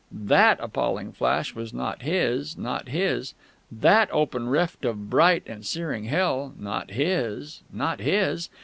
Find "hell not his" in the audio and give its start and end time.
6.05-7.61